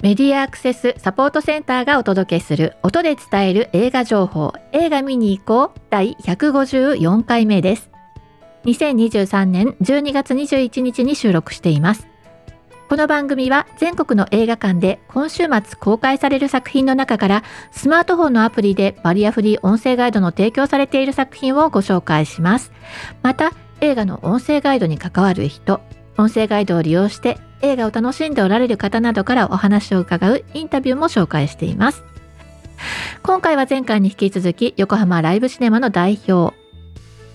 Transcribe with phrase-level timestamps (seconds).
[0.00, 4.52] メディアアクセスサポートセンターがお届けする音で伝える映画情報。
[4.70, 7.90] 映画見に行こう第154回目です。
[8.64, 12.06] 2023年12月21日に収録しています。
[12.88, 22.70] この番組は全国の映画館で今週末公開される作品の中からスマートフォンのアプリでバリアフリー音声ガイドの提供されている作品をご紹介します。
[23.22, 25.80] また映画の音声ガイドに関わる人
[26.16, 32.04] 音声ガイドを利用して映画を楽しんでおられる方などからお話を伺うインタビューも紹介しています。
[33.22, 36.56] 今回は前回に引き続き横浜ライブシネマの代表、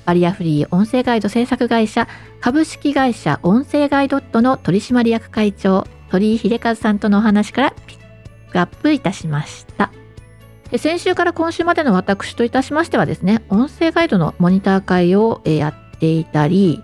[0.05, 2.07] バリアフリー音声ガイド制作会社
[2.41, 9.91] 株式会社音声ガイドットの取締役会長鳥居秀和さんとのお話からピックアップいたしました。
[10.77, 16.81] 先週から今週までの私といたしましてはですね、音声ガイドのモニター会をやっていたり、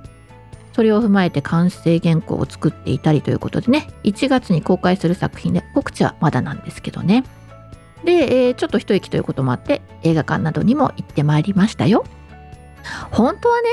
[0.74, 7.24] それを踏まえて完成原稿を作っていたりということでね1月に公開する作品で告知はまだなんですけどね。
[8.06, 12.06] で、えー、ちょっと一息ということもあって映画館などにも行ってまいりましたよ。
[13.12, 13.70] 本当はね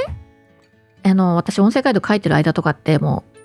[1.04, 3.36] あの私音声ガイド書いてる間とかってもう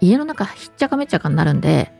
[0.00, 1.92] 家の中ひっちゃかめっちゃかになるんで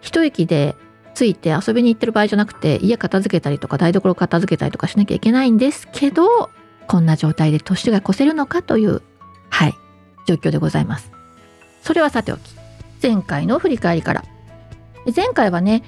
[0.00, 0.74] 一息で
[1.14, 6.50] ついて遊びに行ってる場合じゃなくて家片付けたりとか台所片付けたりとかしなきゃいけないんですけど
[6.88, 9.02] こんな状態で年が越せるのかという
[9.50, 9.74] はい。
[10.26, 11.10] 状況でございます。
[11.82, 12.40] それはさておき、
[13.02, 14.24] 前回の振り返りから。
[15.14, 15.82] 前回はね、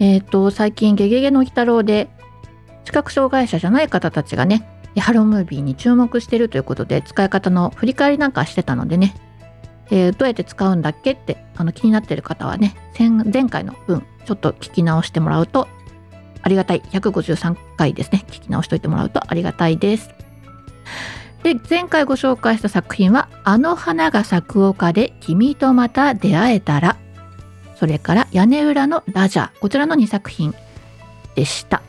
[0.00, 2.08] えっ、と、最近ゲゲゲの鬼太郎で、
[2.84, 4.68] 視覚障害者じゃない方たちがね、
[5.00, 9.14] ハロームービーに注目してるということで、使い方の振り返りなんかしてたのでね、
[9.90, 15.68] えー、どうやって使うんだっけってあの気になってる方はね、前回の分、ちょっと聞き直してもらうと
[16.42, 16.80] ありがたい。
[16.80, 18.24] 153回ですね。
[18.28, 20.10] 聞き直しといてもらうとありがたいです。
[21.42, 26.96] で前回ご紹介した作品は「あの花が咲く丘で君とまた出会えたら」
[27.76, 30.54] それから「屋根裏のラジャー」こちらの2作品
[31.34, 31.82] でした。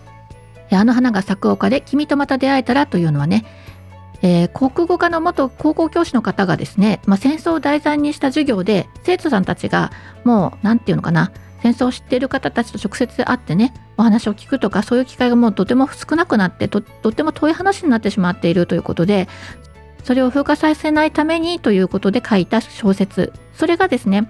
[0.72, 3.46] あの花が咲く丘で君とまた出会えたらというのはね、
[4.22, 9.92] えー、国語科の元高校教師の方がですね、まあ、戦争を題材にした授業で生徒さんたちが
[10.24, 11.32] もう何て言うのかな
[11.64, 19.30] 戦争を知っている方たちと直接会ってねお話を聞くとかそういう機会がもうとても少なくなってとっても遠い話になってしまっているということで
[20.04, 24.30] それを風化させないためにということで書いた小説それがですね、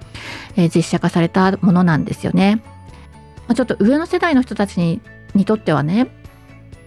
[0.56, 2.62] えー、実写化されたものなんですよね。
[3.48, 5.02] まあ、ちょっと上の世代の人たちに
[5.34, 6.12] にとってはね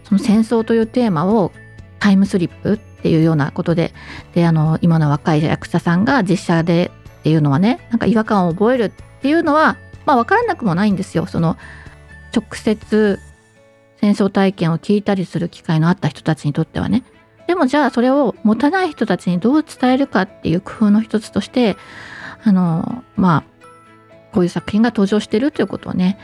[0.05, 1.51] その戦争というテーマを
[1.99, 3.93] タイムスリップっていうようなことで
[4.35, 8.91] であの今の若い役者さんが実写でっていうのはねなんか違和感を覚えるっ
[9.21, 11.27] ていうのはまあ分からなくもないんですよ。
[11.27, 11.57] その
[12.35, 13.19] 直接
[14.01, 17.03] 戦争体験を聞いたりする機会のあった人たちにとってはね。
[17.47, 21.77] でもじゃあそれを持たない人たちにどう伝えるかっていう工夫の一つとして
[22.43, 23.45] あのまあ
[24.33, 26.19] こういう作品が登場してるということをね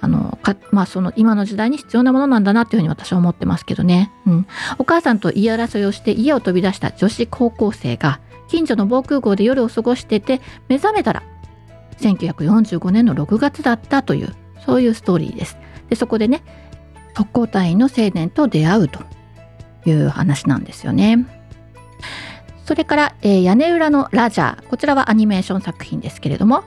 [0.00, 4.46] あのかまあその今の時代に必要なものなんだなっていうふうに私は思ってますけどね、うん、
[4.78, 11.22] お母さんと言い争いをして家を飛び出した女子高校生が近所の防空壕で夜を過ごしてて目覚めたら
[11.98, 14.34] 1945年の6月だったという
[14.64, 15.56] そういうストーリーです。
[15.88, 16.42] でそこでね
[17.14, 19.00] 特攻隊員の青年と出会うと
[19.86, 21.26] いう話なんですよね。
[22.64, 26.64] それから、えー、屋根裏のラジャーこちらはアニメーション作品ですけれども、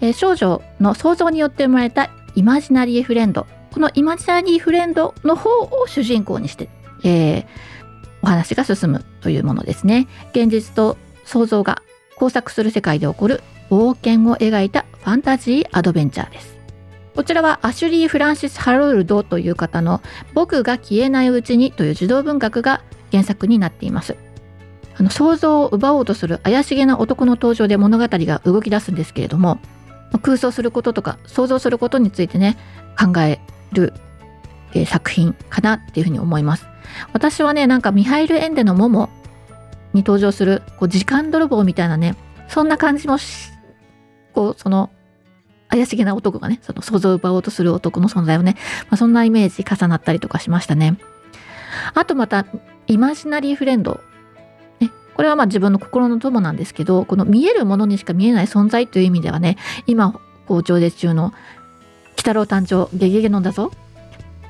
[0.00, 6.68] えー、少女の想像によって生まれたイマジナリーフレンドこのイマジナリーフレンドの方を主人公にして、
[7.02, 7.46] えー、
[8.22, 10.06] お話が進むというものですね。
[10.30, 11.82] 現実と想像が
[12.20, 16.54] 交錯する世界で起こる冒険を描いたファンタジーアドベンチャーです。
[17.14, 20.00] こちらはアシュリー・フランシス・ハロルドという方の
[20.34, 22.82] 僕が消えないうちにという児童文学が
[23.12, 24.16] 原作になっています。
[24.96, 29.58] あの想像を奪おうとする怪しげな男の登場で物語が動き出すんですけれども
[30.22, 32.56] 空想することとか想像することについてね
[32.96, 33.40] 考え
[33.72, 33.92] る、
[34.72, 36.66] えー、作品かなっていうふうに思います。
[37.12, 39.08] 私はねなんかミハイル・エンデのモモ
[39.94, 42.14] に登場するこう時間泥棒みたいなね
[42.48, 43.18] そんな感じも
[44.34, 44.90] こうその
[45.68, 50.98] 怪しげな男がねその想像を奪おうとする男の存在をね、まあ、そんなイメージ重なったりとかしましたね
[51.94, 52.46] あとまた
[52.86, 54.00] イマジナリーフレンド、
[54.80, 61.32] ね、これはまあ自分の心の友なんですけどこの見えるものにしか見えない存在という意味ではね今こう上映中の
[62.14, 63.72] 「鬼太郎誕生ゲゲゲのんだぞ」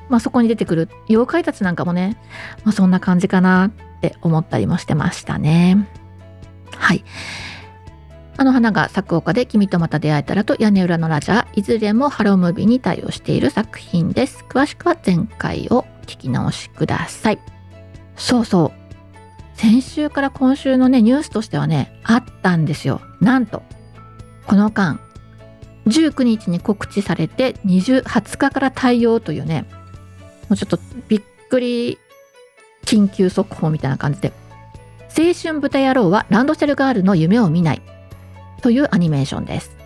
[0.07, 2.21] まあ、そこに出てくる妖怪たちなんかもね、
[2.63, 5.87] まあ、そんな感じかなって思ったりもしてましたね。
[6.77, 7.03] はい。
[8.37, 14.45] あの花が咲く丘で君とまた出会えたらと屋根裏のラジャーいずれもハロームービーに対応している作品です。
[14.49, 17.39] 詳しくは前回を聞き直しください。
[18.17, 19.57] そうそう。
[19.57, 23.01] 先週から今週のねニュースとしてはねあったんですよ。
[23.21, 23.63] なんと
[24.47, 24.99] この間
[25.87, 29.65] 19日に告知されて20 20日から対応というね
[30.49, 30.77] もうちょっと
[31.07, 31.99] びっくり
[32.83, 34.33] 緊急速報みたいな感じで。
[35.17, 37.81] 青春豚野郎はランドセルガールの夢を見ない
[38.65, 39.77] というアニメーションです。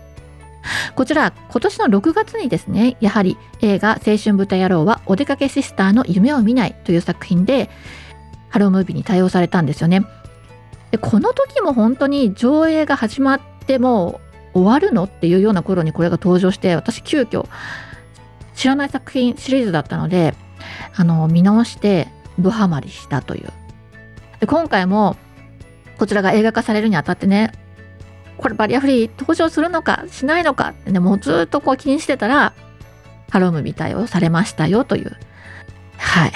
[0.96, 7.70] こちら今年の6月にですねやはり映画青春豚野郎はお出かけシスターの夢を見ないという作品で
[8.48, 10.06] ハロームービーに対応されたんですよね。
[10.92, 14.22] でこの時も本当に上映が始まっても
[14.54, 17.48] 終わるのっていうような頃にこれが登場して私急遽
[18.56, 20.36] 知らない作品シリーズだったので
[20.96, 22.08] あの見直して
[22.40, 23.52] ドハマりしたという。
[24.40, 25.18] で今回も
[25.98, 27.52] こちらが映画化されるにあたってね
[28.40, 32.54] これバリアフリー登場するのかしないのかってねもうずっとこう気にしてたら
[33.30, 35.16] ハロームみ対応されましたよという
[35.98, 36.32] はい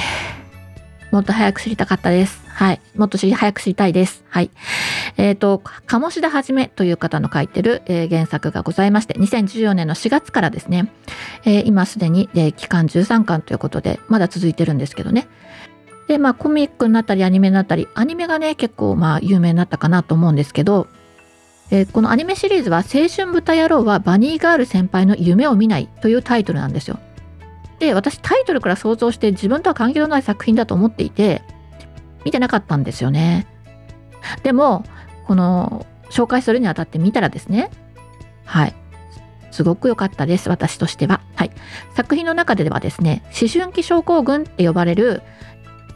[1.12, 2.82] もっと早く知りたかったですはい。
[2.96, 4.24] もっと知り、早く知りたいです。
[4.30, 4.52] はい。
[5.18, 10.92] えっ、ー、と、鴨志田はじめという方の書いてる、えー、原作がございまして、2014年の4月からですね、
[11.46, 15.28] えー、今すでに、えー、期間13巻ということで、まだ続いてるんですけどね。
[16.08, 20.88] で、まあ、コミックになったり、アニメになったり、アニメがね、結構、まあ、有名になったかなと思うんですけど、
[21.71, 27.00] えー、このアニメシリーズは、青春豚野郎はバニーガール先輩の夢を見ないというタイトルなんですよ。
[27.80, 31.42] で、私タイトルから想像して自分とは関係のない作品だと思っていて、
[32.25, 33.48] 見てなかったんですよね。
[34.44, 34.86] でも、
[35.25, 37.71] この紹介するにあたって見たらですね、
[38.45, 38.74] はい。
[39.51, 41.21] すごく良かったです、私としては。
[41.36, 41.51] はい。
[41.95, 45.21] 作品の中ではですね、思春期症候群って呼ばれる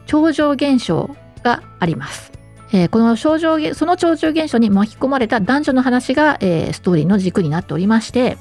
[0.06, 2.37] 超常現象があります。
[2.74, 8.38] えー、この症状その超常現象に巻き込まれた男女の話が、えー、ストーリーの軸になっておりまして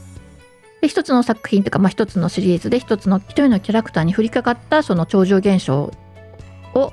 [0.82, 5.93] 一つの作品とか、まあ、一つのシリーズで一つの一人のキャラクターに降りかかったその超常現象
[6.75, 6.93] を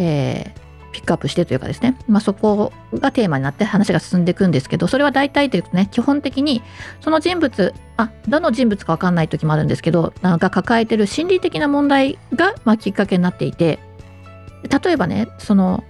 [0.00, 6.62] えー、ピックアップしてというかですね、まあ、そこがテーマになって話が進んでいくんですけどそれは大体というとね基本的に
[7.02, 13.78] その人物あどの人物か分かんない時もあるんですけどなんか抱えてる心理的な問題が、まあ、きっかけになっていて
[14.82, 15.84] 例えばねその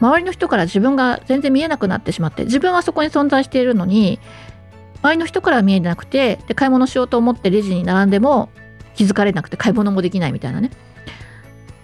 [0.00, 4.20] 周りの人から自分が全然見えなくなってしまって自分はそこに存在しているのに
[5.02, 8.50] 周りの人からは見えなくてで買い物しようと思ってレジに並んでも
[8.94, 10.70] 気づかれなくて買い物もできないみたいなね。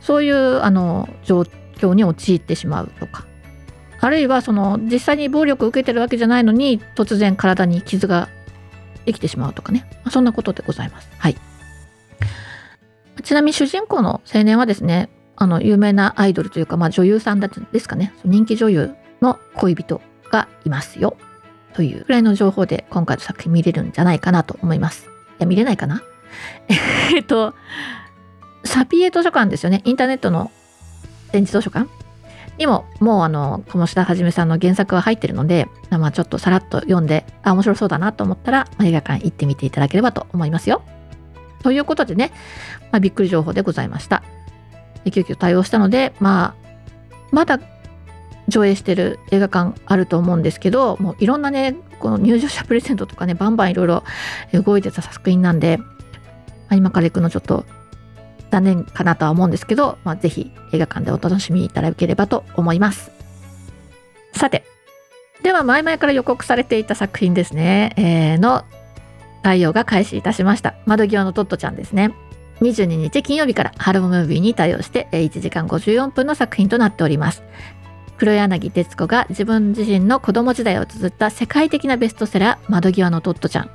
[0.00, 1.42] そういうあの状
[1.76, 3.26] 況に陥ってしまうとか。
[4.00, 8.28] あるいはその実際に暴力を受けてるわけじゃないのに突然体に傷が
[9.06, 9.86] できてしまうとかね。
[10.04, 11.08] まそんなことでございます。
[11.18, 11.36] はい、
[13.22, 17.48] ちなみに主人公の青年はですねあの有名なアイドルというか、まあ、女優さんで
[17.80, 20.00] すかね人気女優の恋人
[20.30, 21.16] がいますよ
[21.74, 25.06] というくらいの情報で今回の作品見れるんじゃないかなと思います。
[25.06, 25.08] い
[25.40, 26.02] や見れないかな？
[27.14, 27.54] えっと
[28.64, 29.82] サピエ図書館ですよね。
[29.84, 30.50] インターネットの
[31.32, 31.90] 展示図書館
[32.58, 40.82] にももうあの鴨志田はじめさんの原作は入ってるので、まあ、ちょっとさらっと読んであ面白そうだなと思ったら、映画館行ってみていただければと思いますよ。
[41.62, 42.30] ということでね、
[42.92, 44.22] まあ、びっくり情報でございました。
[45.10, 46.54] 急遽対応したので、まあ、
[47.30, 47.60] まだ
[48.48, 54.04] 上映してる映画館あると思うんですけどもういろんなねこの入場者プレゼントとかねバンバンいろいろ
[54.52, 55.86] 動いてた作品なんで、ま
[56.70, 57.64] あ、今から行くのちょっと
[58.50, 63.10] 残念かなとは思うんですけど、まあ、ぜひ映画館でお楽しみいただければと思います。
[64.32, 64.64] さて、
[65.42, 68.64] では前々から予告されていた作品ですね、えー、の
[69.42, 70.74] 対応が開始いたしました。
[70.86, 72.14] 窓際のトットちゃんですね。
[72.64, 77.42] 22日金曜日からハロームービーに対応して1時間54分の作品となっております。
[78.16, 83.70] 黒柳徹子が自分自身の子供時代を綴った世界的なベストセラー窓際のトットちゃん。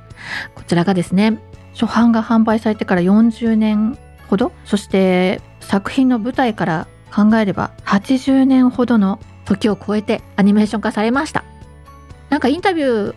[0.54, 1.38] こちらがですね、
[1.74, 3.96] 初版が販売されてから40年
[4.28, 4.52] ほど？
[4.64, 11.44] そして作品の舞台から考えれば80年ほどの時を超えてアニメーション化されました
[12.28, 13.14] なんかインタビュー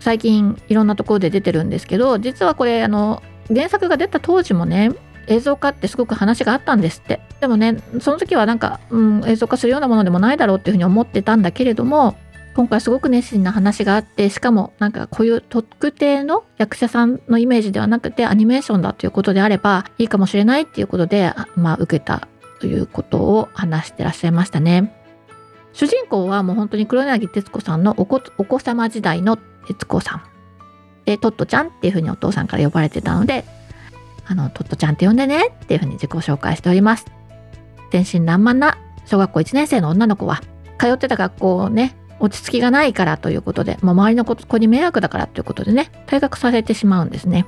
[0.00, 4.92] 最近いろんなところで出てるんですけど実はこれあの原作が出た当時もね
[5.26, 12.16] 映像化ってすごく話があったんですってでもねその時はなんか、うん、映像化するようなものでもないだろうっていうふうに思ってたんだけれども
[12.54, 22.26] 今回すごく熱心な話があってしかもなんかこういう特定の役者さんのイメージではなくてアニメーションだということであればいいかもしれないっていうことでまあ受けた
[22.58, 24.92] ということを話してらっしゃいましたね。
[25.72, 30.22] 主人公はもう本当に黒柳徹子さんのお子お子様時代の徹子さん
[31.08, 33.46] でトットちゃんっていうふうにお父さんから呼ばれてたので
[34.26, 37.06] あのトットちゃんって呼んでねっていうふうに自己紹介しております。
[37.90, 40.42] 天真爛漫な小学校1年生の女の子は
[40.78, 47.46] 通ってた学校をね落ち着きがないからということで、まあ、周りの子に迷惑だからということでね退学させてしまうんですね。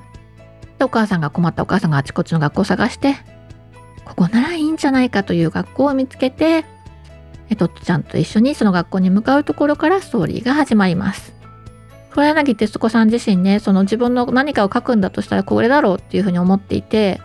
[0.79, 3.17] でお母さんが困ったお母さんがあちこちの学校を探して
[4.07, 6.65] ここならいいんじゃないかという学校を見つけて
[7.51, 11.40] えとっちゃんと一緒にその学校に向かうところからストーリーが始まります。
[12.11, 17.21] 黒柳徹子さん自身ねその自分の何かを書くんだとしたらこれだろうっていうふうに思っていて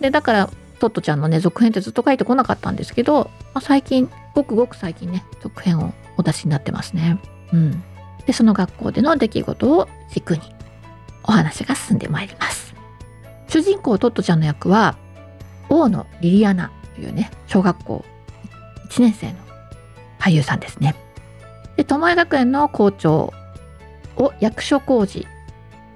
[0.00, 0.50] でだから
[0.80, 7.18] トットちゃんのね続編ってずっと書いてこなかったんですけど、まあ、最近ごくごく最近ね続編をお出しになってますね。
[7.52, 7.82] うん、
[8.26, 10.42] でその学校での出来事を軸に
[11.22, 12.74] お話が進んでまいります。
[13.48, 14.96] 主人公トットちゃんの役は
[15.68, 18.04] 大野リリアナというね小学校
[18.90, 19.34] 1年生の
[20.18, 20.94] 俳優さんですね。
[21.76, 23.32] で巴学園の校長
[24.16, 25.26] を役所広司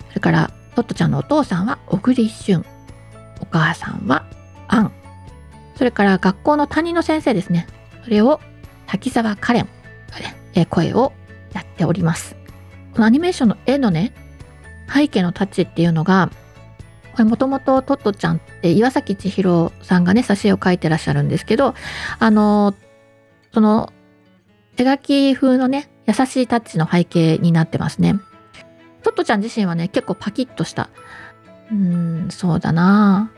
[0.09, 2.65] それからトットちゃんのお父さんは小栗旬。
[3.41, 4.27] お母さんは
[4.69, 4.93] アン。
[5.77, 7.67] それから学校の担任の先生ですね。
[8.05, 8.41] それを
[8.87, 9.69] 滝沢カレン。
[10.11, 11.13] がね声を
[11.53, 12.37] やっております。
[12.95, 14.13] このアニメーションの絵のね
[14.93, 16.31] 背景のタッチっていうのが
[17.13, 21.75] これもともとトットちゃんって岩崎千尋さんがね挿絵を描いてらっしゃるんですけど
[22.19, 22.75] あの
[23.53, 23.93] その
[24.77, 28.19] 手書き風のね優しいタッチの背景になってますね。
[29.03, 30.89] トットちゃん自身はね結構パキッとした。
[31.71, 33.31] うーんそうだな。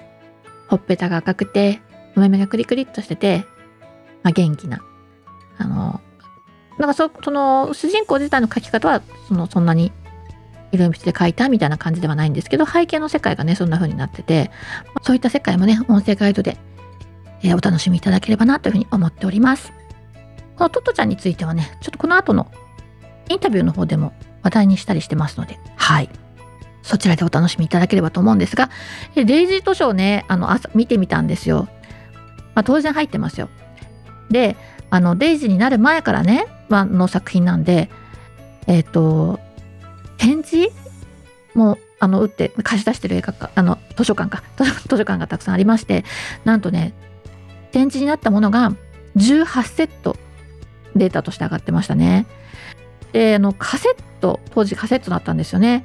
[0.68, 1.82] ほっぺたが赤くて
[2.16, 3.44] お目目がクリクリっとしてて、
[4.22, 4.80] まあ、元気な。
[5.58, 6.00] あの
[6.78, 9.92] なんかそその主人公自体の描き方はそのそんなに
[10.72, 14.52] 色鉛筆で描いたみたいな感じではないんですけど背景の世界がねそんな風になってて
[15.02, 16.56] そういった世界もね音声ガイドで、
[17.42, 19.72] え、お楽しみいただければなというふうに思っております。
[20.60, 22.46] このトットちゃんについてはねちょっとこの後の
[23.30, 24.12] インタビューの方でも
[24.42, 26.10] 話題にしたりしてますのではい。
[26.82, 28.68] そちらでお楽しみいただければと思うんですが
[29.14, 31.68] デイジー図書をねあの朝見てみたんですよ、
[32.54, 33.48] まあ、当然入ってますよ。
[34.30, 34.54] で
[34.90, 37.88] あのデイジーになる前からね、まあの作品なんで
[38.66, 39.40] えっ、ー、と
[40.18, 40.70] 展示？
[41.54, 44.42] もあの打って貸し出してる映画かあの図書館か。
[44.60, 46.04] 図書館がたくさんありまして
[46.44, 46.92] なんとね
[47.72, 48.72] 展示になったものが
[49.16, 50.16] 18セット
[50.96, 52.26] データとして上がってましたね。
[53.12, 55.84] であのカセット当時カセットだったんですよね。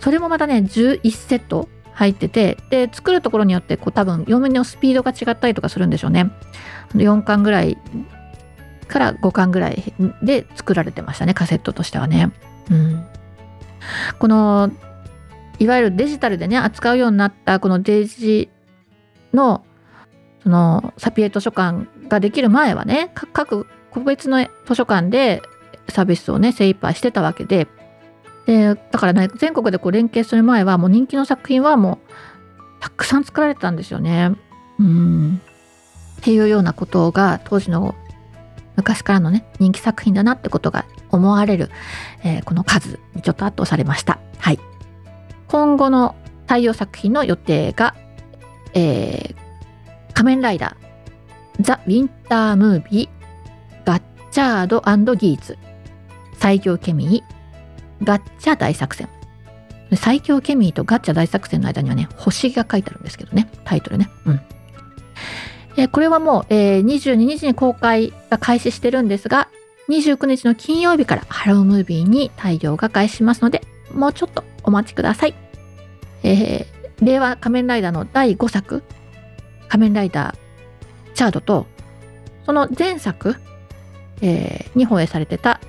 [0.00, 6.30] それもまたね11セット入っててで作るところによってこう多分読みのスピードが違ったりとかするんでしょうね。
[6.94, 7.78] 4巻ぐらい
[8.88, 12.32] から5巻ぐらいで作られてましたねカセットとしてはね。
[12.70, 13.06] うん。
[14.18, 14.70] この
[15.58, 18.48] いわゆるデジタルでね扱うようになったこのデジ
[19.32, 19.64] の
[20.42, 25.42] そのサピエ図書館ができる前はね各個別の図書館で
[25.88, 27.66] サービスをね精一杯してたわけで
[28.46, 32.12] でだからね全国でこう連携する前はもう人気の作品はもう
[32.80, 34.32] たくさん作られてたんですよね。
[34.80, 35.40] うん
[36.20, 37.94] っていうようなことが当時の
[38.76, 41.70] 昔からのね人気作品だなってことが思われる、
[42.24, 44.18] えー、この数にちょっと圧倒されました。
[44.38, 44.58] はい。
[45.48, 47.94] 今後の対応作品の予定が、
[48.74, 53.21] えー、仮面ライダー、ザ・ウィンター・ムービー、
[54.32, 55.58] チャードギーツ、
[56.38, 59.08] 最強ケミー、ガッチャ大作戦。
[59.94, 64.08] 最強ケミーとガッチャ大作戦の間にはね、星が書いてあるんですけどね、タイトルね。
[64.24, 64.40] うん。
[65.76, 69.48] え、これはもう、えー、22日に公開が開始してるんですが、
[69.90, 73.62] 29日の金曜日からハロームービーに対応が開始しますので、
[73.92, 75.34] もうちょっとお待ちください。
[76.22, 78.82] えー、令和仮面ライダーの第5作、
[79.68, 81.66] 仮面ライダーチャードと、
[82.46, 83.36] その前作、
[84.22, 85.60] えー、に放映されてた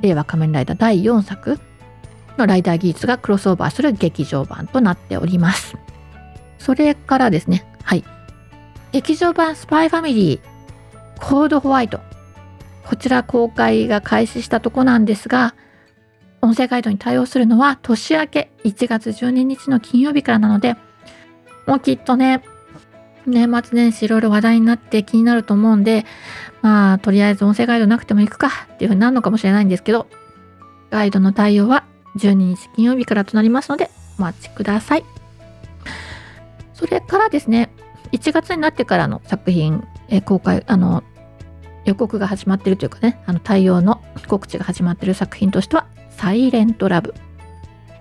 [0.00, 1.60] 令和仮面ライダー第4作
[2.38, 5.76] のライダー技術がクロスオーバーする劇場版となっております。
[6.58, 8.04] それからですね、はい。
[8.92, 12.00] 劇場版スパイファミリーコードホワイト
[12.86, 15.54] こちら公開が開始したとこなんですが、
[16.40, 20.76] 音声ガイドに対応するのは年明け1月12日の金曜日からなので、
[21.66, 22.44] もうきっとね、
[23.26, 26.06] 年末年始いろいろ話題になって気になると思うんで、
[26.62, 30.06] まあ、とりあえず音声ガイドなくても行くかっていうふうになるのかもしれないんですけど、
[30.90, 31.84] ガイドの対応は
[32.16, 35.04] 12日金曜日からとなりますので、お待ちください。
[36.74, 37.70] それからですね、
[38.12, 41.02] 1月になってからの作品、え公開、あの、
[41.84, 47.14] 予告が始まってるというかね、あの対応の告知が始まってる作品としては、サイレントラブ。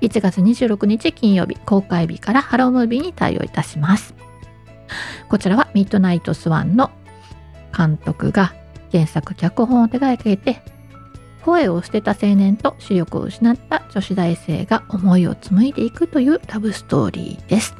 [0.02, 4.25] 1月26日金曜日公開日からハロームービーに対応いたします。
[5.36, 6.92] こちらはミッドナイトスワンの
[7.78, 8.56] 監督が
[8.94, 10.62] 原作脚本を手がけて
[11.44, 17.76] 声を捨てた青年と視力を失った女子大生が思いを紡いでいくというラブストーリーです。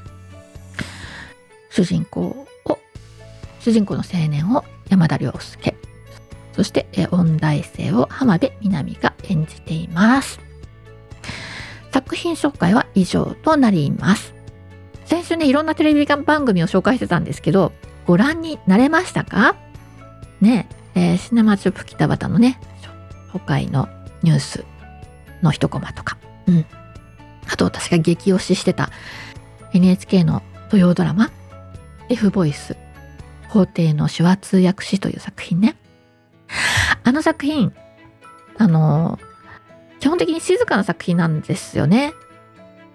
[1.70, 2.80] 主人公を
[3.62, 5.78] 主人公の青年を山田涼介
[6.52, 10.42] そして、音大生を浜辺美波が演じています。
[11.94, 14.35] 作品紹介は以上となります。
[15.06, 17.72] 先週ね、いろんなテレビ番組を紹介してたんですけど、
[18.06, 19.56] ご覧になれましたか？
[20.42, 22.60] ねえ、ー、シネマチョップ北畑のね、
[23.34, 23.88] 紹介の
[24.24, 24.66] ニュース
[25.42, 26.66] の一コマとか、うん。
[27.52, 28.90] あと私が激推ししてた
[29.74, 31.30] NHK の土曜ドラマ
[32.10, 32.76] F ボイス
[33.50, 35.76] 法廷の手話通訳士という作品ね。
[37.04, 37.72] あの作品、
[38.58, 39.20] あの、
[40.00, 42.14] 基本的に静かな作品なんですよね。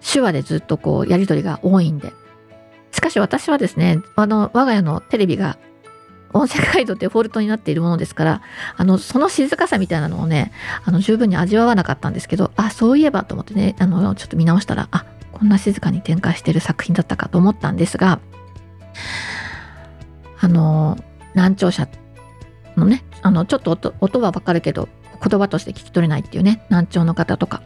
[0.01, 2.13] 手話でずっとこうやりとりが多いんで。
[2.91, 5.57] しかし私はですね、あの、我が家のテレビが
[6.33, 8.41] 音声ガイドデフォルトになっているものですから、
[8.75, 10.51] あの、その静かさみたいなのをね、
[10.85, 18.19] あの、十分に味わわなかったんですけど、あ、そういえばと思ってね、あの、ちょっと見直したら、あ、こんな静かに展開してる作品だったかと思ったんですが、
[20.39, 20.97] あの、
[21.33, 21.87] 難聴者
[22.75, 24.89] のね、あの、ちょっと音音はわかるけど、
[25.27, 27.61] 言葉として聞き取れないっていうね、難聴の方とか、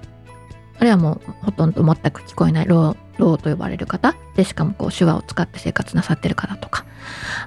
[0.78, 4.16] あるいはもうほとんど全く聞こえないロー、と呼ばれる方。
[4.36, 6.86] で、しかもこう手話を使って生活なさってる方とか、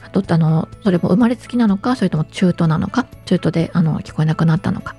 [0.04, 4.96] あと、あの、それも生まれつきなのか、それとも中途なのか、中途であの聞こえなくなったのか、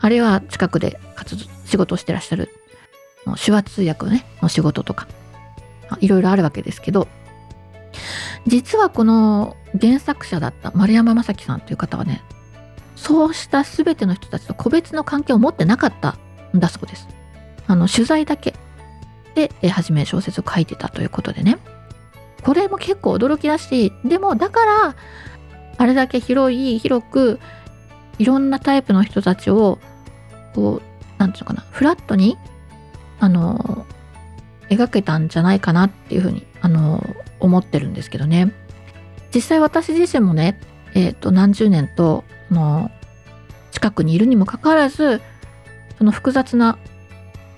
[0.00, 2.50] あるいは近くで活動、仕事をしてらっしゃる、
[3.44, 5.08] 手話通訳のね、の仕事とか、
[6.00, 7.08] いろいろあるわけですけど、
[8.46, 12.22] 実はこの原作者だった丸山正樹さんという方はね、
[12.94, 16.16] そうした全ての人たちと個別の関係を持ってなかった
[16.56, 17.08] んだそうです。
[17.68, 18.54] あの取材だけ
[19.34, 21.58] で、え初め小説を書いてたということでね。
[22.42, 24.96] これも結構驚きだし、でもだから、
[25.76, 27.38] あれだけ広い、広く、
[28.18, 29.78] いろんなタイプの人たちを、
[30.54, 32.36] こう、なんていうのかな、フラットに、
[33.20, 33.86] あの、
[34.70, 37.04] 描けたんじゃないかなっていうふうに、あの、
[37.38, 38.52] 思ってるんですけどね。
[39.34, 40.60] 実際私自身もね、
[40.94, 42.90] えっ、ー、と、何十年と、の、
[43.72, 45.20] 近くにいるにもかかわらず、
[45.98, 46.78] その複雑な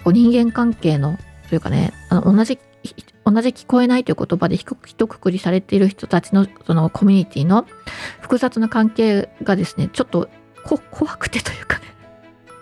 [0.04, 2.58] こう人間関係の、というかね、あの同じ、
[3.24, 7.66] 同じ聞こえないという言葉でひとくくりされている人たちのそのコミュニティの
[8.20, 10.28] 複雑な関係がですね、ちょっと
[10.90, 11.84] 怖くてというかね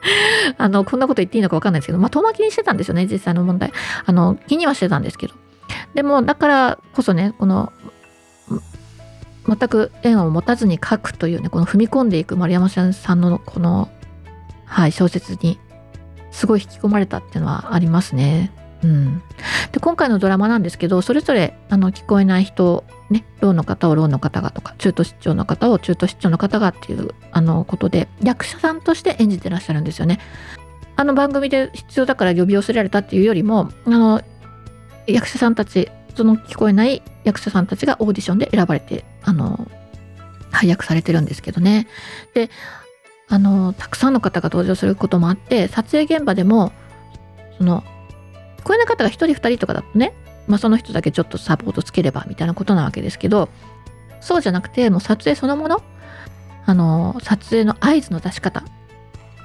[0.58, 3.72] あの、こんなこと言っていいのかわかんないですけど、まあ、遠巻きにしてたんですよね、実際の問題。
[4.04, 5.34] あの、気にはしてたんですけど。
[5.94, 7.72] でも、だからこそね、この、
[9.46, 13.90] 全く縁を持たずに書くというね、この踏み込んでいく丸山さんのこの、
[14.66, 15.58] はい、小説に、
[16.38, 18.52] すごい引き込まれたっていうのはありますね。
[18.84, 19.20] うん、
[19.72, 30.20] で今回のドラマなんですけどそれぞれあの聞こえない人ねローの方をローの方がとか中途失調の方を中途失調の方がっていうあのことで役者さんとして演じてらっしゃるんですよね。
[30.94, 34.22] あの番組で必要だから呼び寄せられたっていうよりもあの
[35.08, 39.68] 役者さんたちその聞こえない役者さんたちがオーディションで選ばれてあの
[40.52, 41.88] 配役されてるんですけどね。
[42.32, 42.48] で
[43.28, 46.72] あのたくさんの方が登場することもあって撮影現場でも
[47.58, 47.84] その
[48.64, 50.14] こえない方が1人2人とかだとね、
[50.46, 53.48] まあ、その人だけちょっとサポートつければみたいなことなわけですけど
[54.20, 55.82] そうじゃなくてもう撮影そのもの
[56.66, 58.62] あの撮影の合図の出し方、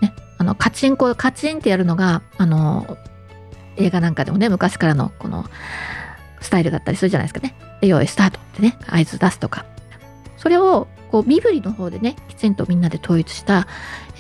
[0.02, 2.98] ね、あのカチンコカチンってやるのがあの
[3.78, 5.46] 映画なんかでもね昔からのこの
[6.44, 7.56] スタイルだったりするじゃないですかね。
[7.82, 9.66] で、用意スタートってね、合図出すとか。
[10.38, 13.68] それを、こう、身振りの方でね、きちんとみんなで統一した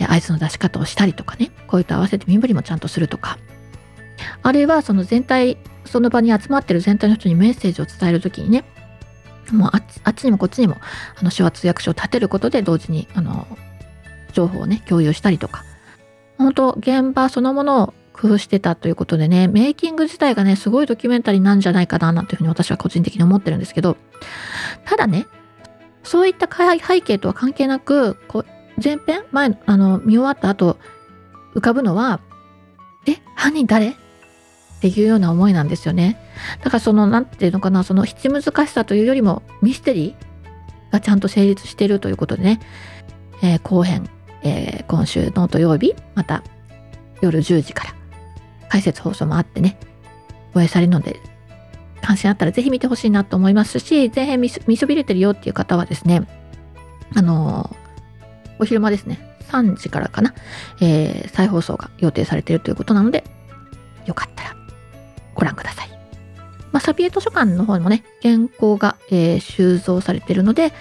[0.07, 3.39] 合図の出し方をしたりとかね、こういうと合わせて身振りもちゃんとするとか。
[4.43, 8.63] あるいは、その全体、その場に集まってる全体の人にメッセージを伝えるときにね、
[9.51, 10.77] もうあっちにもこっちにも、
[11.19, 13.47] あの、手話通訳書を立てることで同時に、あの、
[14.31, 15.63] 情報をね、共有したりとか。
[16.37, 23.97] 本当現場そのものを工夫してたということでね、メイキング自体がね、すごいドキュメンタリーなんじゃないかな、なんていうふうに私は個人的に思ってるんですけど、
[24.85, 25.25] ただね、
[26.03, 28.45] そういった背景とは関係なく、こう
[28.83, 30.77] 前編、前、あの、見終わった後、
[31.55, 32.19] 浮かぶのは、
[33.07, 33.89] え、犯人誰？
[33.89, 33.95] っ
[34.81, 36.19] ていうような思いなんですよね。
[36.61, 42.59] だからその、なんていうのかな、その、七難しさというよりも、ミステリーがちゃんと成立しているということでね、
[43.41, 44.09] えー、後編、
[44.43, 46.43] えー、今週の土曜日、また
[47.21, 47.95] 夜10時から
[48.67, 49.77] 解説放送もあってね、
[50.53, 51.19] 放映されるので、
[52.03, 56.27] 関心あったらぜひ見てほしいなと思いますし、前編見そびれてるよっていう方はですね、
[57.15, 60.33] あのー、お昼間ですね、3時からかな、
[60.81, 63.23] えー、再放送が予定されているということなので、
[64.05, 64.55] よかったら
[65.33, 65.89] ご覧ください。
[66.73, 70.73] まあ、サビエ図書館の方にもね、原稿が、えー、収蔵されてるので、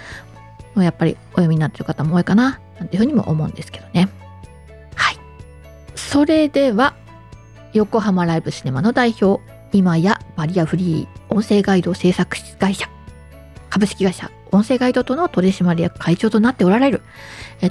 [0.74, 4.08] やっぱりお読みになってる方も多いかな、なんていうふうにも思うんですけどね。
[4.96, 5.18] はい。
[5.94, 6.94] それでは、
[7.74, 9.40] 横浜ライブシネマの代表、
[9.72, 12.88] 今やバリアフリー音声ガイド制作会社、
[13.70, 17.02] 株式会社音声ガイドとの取締役会長となっておられる、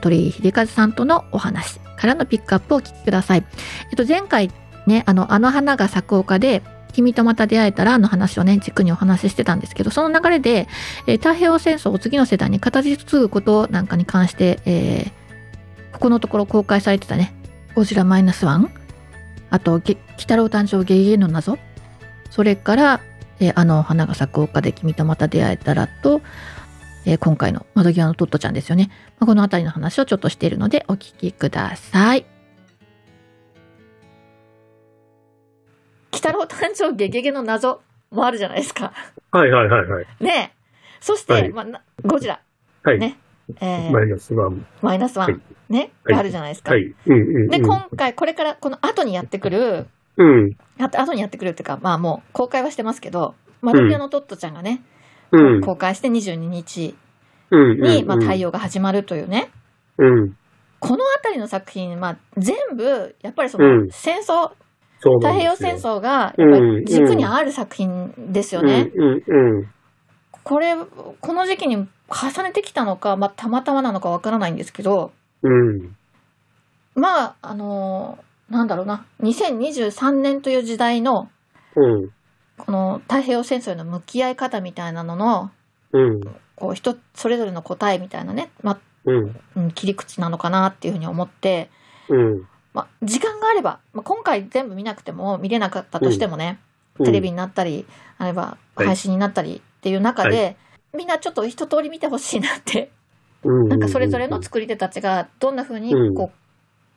[0.02, 3.46] 鳥居秀和さんとのお話からのピックアップをお聞きください。
[3.90, 4.52] えっと、前回
[4.88, 10.68] ね、あの、あの花が咲く丘で、君とまた出会えたらの話をね、軸にお話ししてたんですけど、その流れで、
[11.08, 17.34] えー、太平洋戦争を次の世代に語り継ぐことなんかに関して、えー、ここのところ公開されてたね、
[17.76, 18.72] ゴジラマイナスワン
[19.50, 21.58] あと「鬼太郎誕生ゲゲゲの謎」
[22.32, 23.00] それから
[23.40, 26.22] 「えーあの花が咲く丘で君とまた出会えたらと」
[27.06, 28.90] えー今回の窓際のトットちゃんですよね、
[29.20, 32.26] まあこの辺りの話をちょっとしているのでお聞きください。
[36.14, 38.94] 鬼太郎誕生ゲゲゲの謎もあるじゃないですか。
[39.32, 40.06] はいはいはいはい。
[40.20, 40.58] ねえ。
[41.00, 42.42] そして、はいまあな、ゴジラ、
[42.84, 43.00] はい。
[43.00, 43.18] ね
[43.60, 44.66] えーマイナスワン。
[44.82, 46.72] マイナスワン、はいね、はいがあるじゃないですか。
[46.72, 46.84] はい。
[46.84, 47.48] うんうん、うん。
[47.50, 50.52] で、今回、これから、この後にやってくる、うん。
[50.80, 54.82] あと後にやってくるっていうか、まあもう公開はしてますけど、窓際のトットちゃんがね、
[55.32, 55.62] うん。
[55.62, 56.96] 公開して22日
[57.52, 57.82] うん。
[57.82, 58.50] に、まあ、対応。
[58.50, 59.50] 応が始まるというね、
[59.98, 60.38] うん。
[60.80, 64.52] この辺りの作品、まあ、全部、やっぱりそうのん戦争、
[65.00, 68.90] そう太平洋戦争が、やっぱり軸にある作品ですよね。
[68.96, 69.68] うんうんうん。
[70.44, 70.76] これ、
[71.20, 75.12] この時期に重ねてきたのか、まあ、たまたまなのかわからないんですけど、
[75.44, 75.96] うん。
[76.96, 81.30] まあ、あのーなんだろうな、2023年という時代の、
[81.76, 82.10] うん。
[82.58, 85.52] この太平洋戦争への向き合い方みたいなのの、
[85.94, 86.22] うん。
[86.56, 89.36] こう人それぞれの答えみたいなね、まあうん。
[89.56, 91.70] うん、切り口なのかなっていうふうに思って、
[92.10, 92.48] うん。
[92.74, 96.60] まあ、時間があれば、まあ、今回全部見なくても見れなかったとしてもね、
[97.04, 97.86] テレビになったり
[98.18, 100.58] あればはい配信になったりっていう中で、
[100.92, 102.92] はみんなちょっと一通り見てほしいなって、
[103.44, 103.70] うん。
[103.70, 106.32] なんかそれぞれの作り手たちがどんなふうにうんこ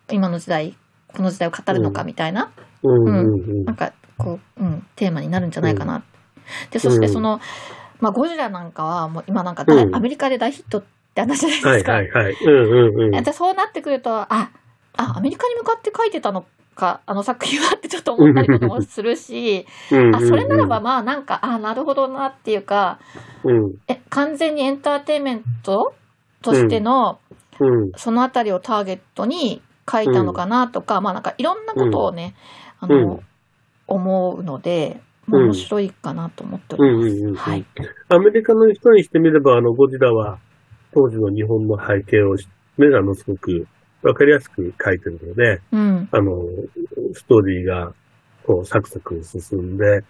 [0.08, 0.76] う、今の時代
[1.16, 6.04] この時代を語るのかみたいな、うんなんかこう、うん、テーマになるんじゃないかな。
[6.70, 7.40] でそしてその、
[8.00, 11.92] まあ、ゴジラなんかはもう今なんかアメリカで大ヒットって話じゃないではいすか。
[11.92, 12.36] はいはい。
[12.44, 13.24] うんうんうん。
[13.24, 14.28] でそうなってくるとあ
[14.96, 19.66] あアメリカに向かって書いてたのかあの作品はってちょっと思ったりもするし
[20.14, 22.98] あそれならばまあなんかあなるほどなっていうか
[23.44, 23.74] うん。
[23.88, 25.94] え完全にエンターテインメント
[26.42, 27.18] としての、
[27.58, 27.92] うん。
[27.96, 32.34] そのあたりをターゲットに書いたのかなとか、まあなんかいろんなことをね、
[32.80, 33.20] あの、うん
[33.86, 37.14] 思うので、まあうん面白いかなと思っておうります。
[37.14, 37.34] んうんうん。
[37.34, 37.66] はい。
[38.08, 40.38] アメリカの人にしてみれば、あの、ゴジラは、
[40.94, 43.66] 当時の日本の背景をし、ね、あの、すごく
[44.02, 46.08] わかりやすく書いてるので、うん。
[46.12, 46.32] あの、
[47.12, 47.92] ストーリーが、
[48.46, 50.02] こう、サクサク進んで、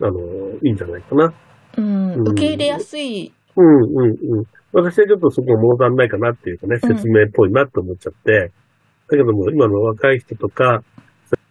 [0.00, 0.18] あの、
[0.62, 1.32] いいんじゃないかな。
[1.76, 2.12] うん。
[2.14, 3.32] うん受け入れやすい。
[3.56, 4.44] うんうんうん。
[4.72, 8.52] 私はちょっとそこ物足んないかなっていうかね、うん説明っぽいなって思っちゃって、
[9.12, 10.82] だけども、今の若い人とか、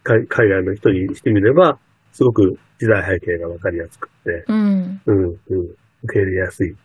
[0.02, 1.78] 海海外の人にしてみれば、
[2.12, 5.00] すごく時代背景がわかりやすくって、うん。
[5.06, 5.34] うんうん。
[6.04, 6.76] 受け入れやすいお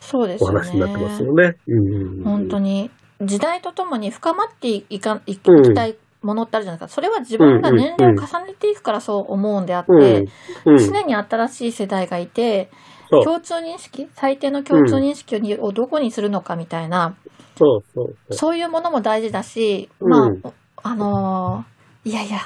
[0.00, 0.58] そうですよね。
[0.58, 1.56] 話になってますよね。
[1.66, 2.90] うんうんうん、本当に。
[3.22, 6.94] 時代とともに深まっていかいうんきたいものってあるじゃないですか。
[6.94, 10.26] それは自分が年齢を重ねていくからそう思うんであって、
[10.66, 10.72] うん。
[10.72, 10.78] うん。
[10.78, 12.68] 常に新しい世代がいて、
[13.10, 14.08] 共通認識？
[14.14, 17.16] 最低の共通認識にをどこにするのかみたいな、
[17.56, 18.34] そうそうそう。
[18.34, 22.38] そういうものも大事だし、うんまあ、あのーいやいや、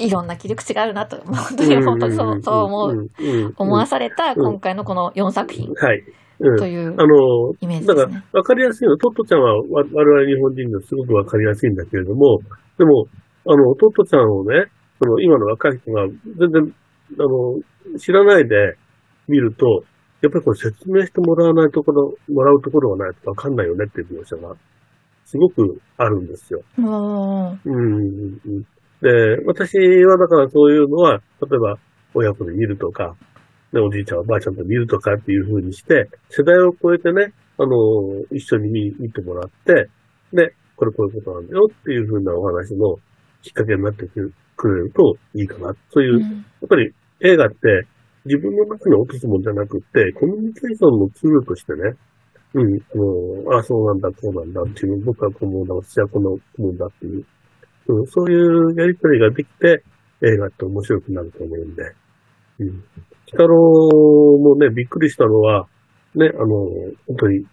[0.00, 3.10] いろんな切り口があるなと、ま あ本当に本当にそう、そう思う、
[3.56, 6.02] 思わされたうん今回のこの4作品はい。
[6.40, 6.56] うん。
[6.56, 8.96] というあの、イメージだからですね。、わかりやすいの。
[8.96, 12.38] トットちゃんはわ我々日本人ですごくわかりやすいんだけれども、
[12.78, 13.06] でも、
[13.46, 14.66] あの、トットちゃんをね、
[15.00, 16.74] その今の若い人が全然、
[17.18, 18.76] あの、知らないで
[19.28, 19.84] 見ると、
[20.20, 24.54] やっぱりこれ説明してもらわないところ、もらうところがないとわかんないよねっていう描写が、
[25.24, 26.62] すごくあるんですよ。
[26.76, 28.38] もうん。
[29.00, 31.78] で、私はだからそういうのは、例えば
[32.14, 33.14] 親子で見るとか、
[33.72, 39.88] で、おじいちゃんおばあちゃんと見るとかっていう風にして、世代を超えてね、あの、一緒に見見てもらって、
[40.32, 42.96] で、これこういうことなんだよっていう風なお話の
[43.42, 45.74] きっかけになってくくれるといいかな。
[45.90, 47.86] そういうう、やんっぱり映画って
[48.28, 51.96] 自分の中に落とすもんじゃなくって、コミュニケーションのツールとしてね、
[52.54, 57.24] うん、あの、あ、そうなんだ、こうなんだっていう、僕はこう思うんだ、私はこの思うんだっていう、
[57.88, 59.82] うん、そういうやりとりができて、
[60.22, 61.82] 映画って面白くなると思うんで。
[62.60, 62.68] うん。
[62.68, 62.82] 鬼
[63.32, 63.56] 太郎
[64.38, 65.66] もね、びっくりしたのは、
[66.14, 66.46] ね、あの、
[67.06, 67.44] 本当に、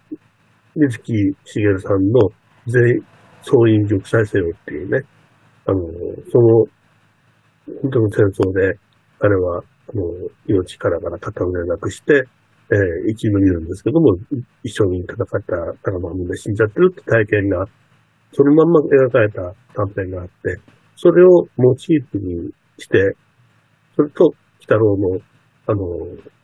[0.74, 1.12] 水木
[1.44, 2.20] しげるさんの
[2.66, 3.02] 全
[3.42, 5.02] 総員玉砕せよっていうね、
[5.66, 5.78] あの、
[6.30, 6.64] その、
[7.82, 8.78] 本当の戦争で、
[9.18, 10.02] 彼は、あの、
[10.46, 12.24] 命からから片腕なくして、
[12.68, 14.16] えー生き延びるんですけども、
[14.64, 17.64] 一緒に戦った仲間がみんな死んじゃってるって体験が、
[18.32, 20.58] そのまんま描かれた短編があって、
[20.96, 23.16] それをモチーフにして、
[23.94, 25.20] それと、鬼太郎の、
[25.66, 25.82] あの、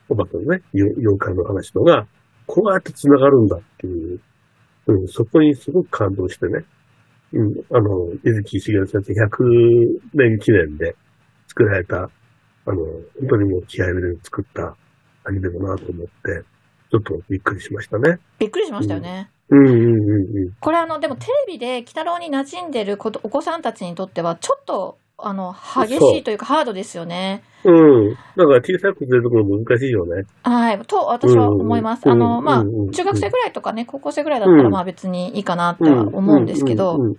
[0.09, 2.07] お化けのね、妖怪の話のが、
[2.45, 4.19] こうやって繋がるんだっていう、
[4.87, 6.65] うん、そこにすごく感動してね、
[7.33, 7.89] うん、あの、
[8.23, 9.27] 水木しげる先生100
[10.13, 10.95] 年記念で
[11.47, 12.09] 作られた、
[12.65, 12.77] あの、
[13.19, 14.75] 本当にもう気合い入れて作った
[15.25, 16.11] アニメだなと思って、
[16.91, 18.19] ちょっとびっくりしましたね。
[18.39, 19.29] びっくりしましたよね。
[19.49, 19.59] うん。
[19.59, 20.53] うんうんうん。
[20.59, 27.43] これあの、でもテレビで鬼太郎に馴染んでる子お子さんたちにとっては、ちょっとあの、激しいというかハードですよね。
[27.63, 28.13] うん。
[28.35, 30.23] だから小さいこと出るところ難しいよね。
[30.43, 30.79] はい。
[30.81, 32.01] と、私は思います。
[32.05, 34.71] うんあの、まあ中学生ぐらいとかね、高校生ぐらいだったら、うん。
[34.71, 36.97] まあ別にいいかなっては思うんですけど。
[36.97, 37.15] うん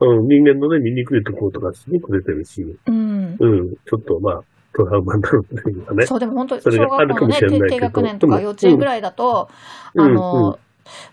[0.00, 3.36] 人間のね、醜いところとかすごく出てるし、うん。
[3.38, 3.74] うん。
[3.86, 4.40] ちょっとまあ、
[4.74, 6.06] トラウマになるっていうかね。
[6.06, 9.48] そう、でも本当小学校のね、低学年とか幼稚園ぐらいだと、
[9.94, 10.58] うんあの、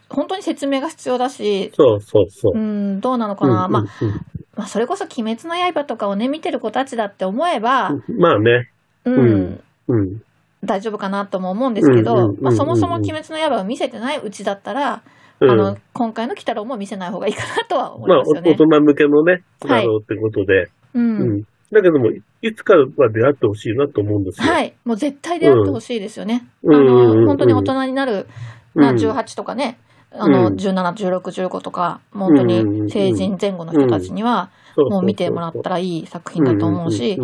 [0.10, 2.62] 本当に説明が必要だし、そうそうそうう。
[2.62, 3.68] ん、どうなのかな。
[3.68, 4.10] まあ、うん
[4.56, 8.70] まあ、それこそ鬼滅の刃とかをね、見てる子たちだって思えば、うんまあね。
[9.06, 10.22] うん、うんうん。
[10.64, 15.04] 大丈夫かなとも思うんですけどまあ、そもそも鬼滅の刃を見せてないうちだったら、
[15.40, 18.52] うんあの、今回の鬼太郎も見せない方がいいかなとは思いまあ、ますよね。
[18.52, 20.64] 大人向けのね、はいだろうってことで。
[20.64, 20.72] う。
[20.96, 21.44] うんん。
[21.72, 22.10] だけども、
[22.42, 24.52] いつかは出会ってほしいなと思うんですよ。
[24.52, 24.74] はい。
[24.86, 26.48] もう絶対出会ってほしいですよね。
[26.64, 26.76] うん。
[26.76, 27.22] あうんうんうん。
[27.22, 28.28] の、本当に大人になる、
[28.76, 28.82] うん。
[28.82, 29.80] な18とかね、
[30.12, 30.56] あの、うん。
[30.56, 37.18] 17、16、15とか、もう本当に成人前後の人たちには、もう見てもらったらいい作品だと思うし。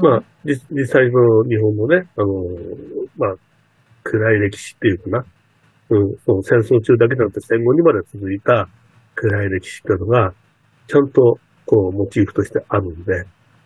[0.00, 2.26] まあ、実実際の日本のね、あの、
[3.16, 3.34] まあ、
[4.04, 5.24] 暗い歴史っていうかな。
[5.90, 8.68] うん、そう、戦争中だけじゃなくて戦後にまで続いた
[9.14, 10.32] 暗い歴史っていうのが、
[10.88, 13.24] ちゃんと、こう、モチーフとしてあるんで、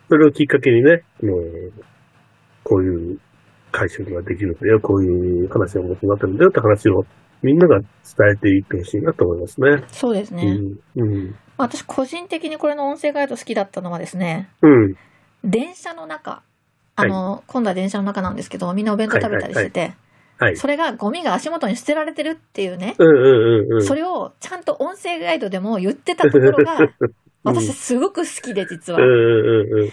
[0.09, 1.33] それをきっかけにね、あの
[2.63, 3.19] こういう
[3.71, 7.03] 解釈ができるんだよ、こういう話が元になってるんだよって話を
[7.43, 7.87] みんなが伝
[8.33, 9.83] えていってほしいなと思いますね。
[9.89, 10.57] そうですね。
[10.95, 11.09] うん。
[11.09, 11.35] うん。
[11.57, 14.95] 私個人的にこれの音声ガイド好きだったのはですね、うん。
[15.43, 16.43] 電車の中、
[16.95, 19.95] あの、今度は電車の中なんですけど、みんなお弁当食べたりしてて、はい。
[20.55, 23.85] それがゴミが足元に捨てられてるっていうね、うんうんうんうん。
[23.85, 26.77] それをちゃんと音声ガイドでも言ってたところが、
[27.43, 29.05] 私すごく好きで実はうん。
[29.05, 29.91] うんうんうん。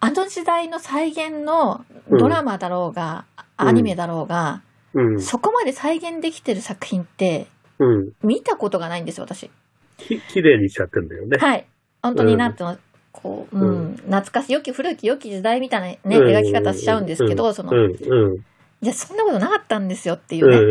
[0.00, 4.62] あの時代の再現のドラマだろうが、うんアニメだろうが、
[4.94, 5.20] うん。
[5.20, 7.46] そこまで再現できてる作品って
[7.78, 8.12] うん。
[8.22, 9.50] 見たことがないんですよ、私。
[9.98, 11.36] き、綺麗にしちゃってんだよね。
[11.36, 11.66] はい。
[12.02, 12.64] 本当にうんなんて
[13.12, 18.44] こう、う、うん懐かしい、良き古き良き時代みたいなね、うん描き方しちゃうんですけど、その、うんうん。
[18.82, 20.58] いや、そんなことなかったんですよっていううんね。
[20.58, 20.66] うん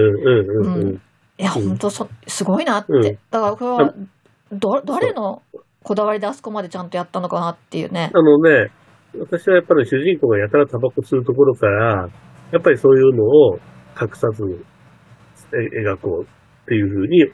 [0.61, 0.95] うんうんうん。
[0.95, 0.99] い
[1.37, 2.93] や、うん本当そ、すごいなって。
[2.93, 3.93] うんだからこれは、
[4.51, 5.41] ど、誰の
[5.83, 8.11] こだわりであそこまでちゃんとやったのかなっていうね。
[8.13, 8.71] あのね、
[9.19, 12.09] 私はやっぱり主人公がやたらタバコ吸うところから、
[12.51, 13.59] やっぱりそういうのを
[13.99, 14.65] 隠さず
[15.53, 17.31] え描こうっていうふうに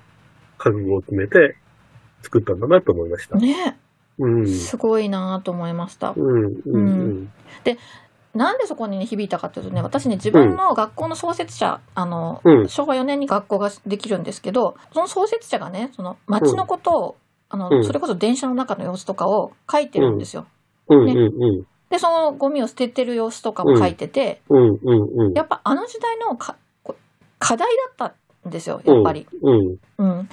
[0.57, 1.57] 覚悟を決めて
[2.21, 3.37] 作ったんだなと思いました。
[3.37, 3.77] ね
[4.17, 4.47] うん。
[4.47, 6.13] すごいなと思いました。
[6.15, 7.29] うん、うん、うん。
[8.35, 12.67] なんでそこにね、響いたかというとね、私ね、自分の学校の創設者、あの、うん。
[12.67, 17.15] 昭和4年に学校ができるんですけど、その創設者がね、その街のことを、
[17.49, 17.83] あの、うん。
[17.85, 20.45] それこそ電車の中の様子とかを書いてるんですよ。
[20.89, 21.13] うん、うん、ね。
[21.13, 21.65] うん。
[21.89, 25.33] で、そのゴミを捨ててる様子とかも書いてて、うん、うん、うん。
[25.33, 26.55] やっぱあの時代の課
[27.55, 28.11] 題だっ
[28.43, 29.27] たんですよ、やっぱり。
[29.41, 30.29] うん、うん。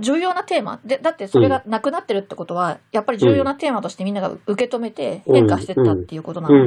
[0.00, 0.80] 重要なテーマ。
[0.84, 6.66] で、だってそれがなくなってるってことは、やっぱり重要なテーマとしてみんなが受け止めて変化してったっていうことなうん、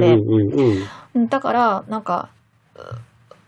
[1.14, 1.26] で。
[1.28, 2.30] だから、なんか、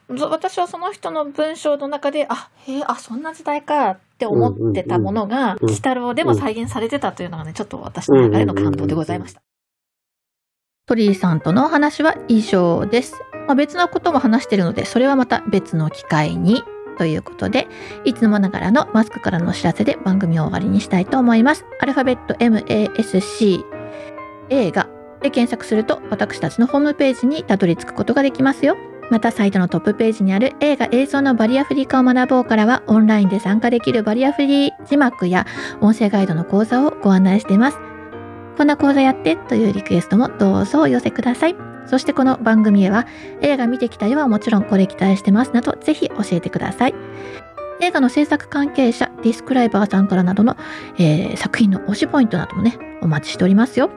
[0.08, 9.40] う私はその人の文章の中で、あ、へえ、あ、そんな時代かって思ってたものが、うん鬼太郎でも再現されてたというのがね、ちょっと私の中での感動でございました。
[10.86, 13.22] 鳥居さんとのお話は以上です。
[13.46, 16.64] まあ、別のことも話しているので、それはまた別の機会に。
[16.98, 17.68] ということで、
[18.04, 21.64] いつもながらのマスクからのお知らせで番組を終わりにしたいと思います。
[21.80, 23.64] アルファベット MASC
[24.50, 24.88] 映画
[25.22, 28.76] で検索すると私たちのホームページにたどり着くことができますよ。
[29.10, 35.46] またサイトのトップページにある映画映像のバリアフリー化を学ぼうからはオンラインで参加できるバリアフリー字幕や
[35.80, 37.78] 音声ガイドの講座をご案内しています。
[38.56, 41.69] こんな講座やってというリクエストもどうぞお寄せください。
[41.90, 43.08] そしてこの番組へは
[43.40, 46.94] 映画見てきたよはもちろんこれ期待してますなどぜひ教えてください。
[47.80, 50.56] 映画の制作関係者、ディスクライバーさんからなどの、
[50.98, 53.90] えー作品の推しポイントなどもね、お待ちしておりますよ。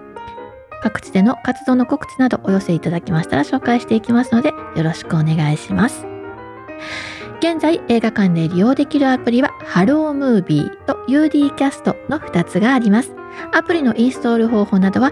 [0.81, 6.07] 各地での活動の告知などお寄せいただきましたら紹介していきますのでよろしくお願いします。
[7.39, 13.13] 現在映画館で利用できるアプリはハロームービーと UD キャストの2つがあります。
[13.53, 15.11] アプリのインストール方法などは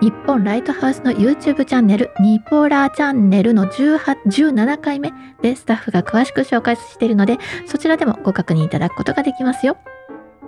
[0.00, 9.76] 日本ライトハウスの YouTube チャンネルニポラチャンネルの17回目でスタッフが詳しく紹介しているのでそちらでもご確認いただくことができますよ。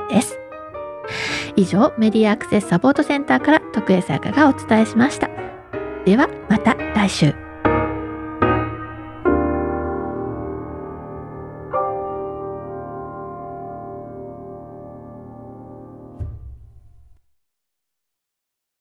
[0.10, 0.38] です。
[1.56, 5.30] 以上、メディアアクセスサポートセンターから徳江さやかがお伝えしました。
[6.06, 7.47] では、また来週。